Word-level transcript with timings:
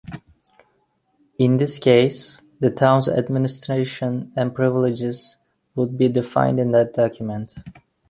In 1.37 1.57
this 1.57 1.77
case, 1.77 2.39
the 2.59 2.71
town's 2.71 3.07
administration 3.07 4.31
and 4.35 4.55
privileges 4.55 5.35
would 5.75 5.95
be 5.95 6.07
defined 6.09 6.59
in 6.59 6.71
that 6.71 6.95
document. 6.95 7.53